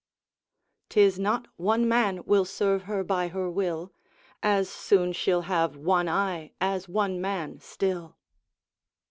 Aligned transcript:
'Tis 0.89 1.19
not 1.19 1.47
one 1.57 1.87
man 1.87 2.23
will 2.25 2.43
serve 2.43 2.81
her 2.85 3.03
by 3.03 3.27
her 3.27 3.47
will, 3.51 3.93
As 4.41 4.67
soon 4.67 5.13
she'll 5.13 5.41
have 5.41 5.75
one 5.77 6.09
eye 6.09 6.53
as 6.59 6.89
one 6.89 7.21
man 7.21 7.59
still. 7.59 8.17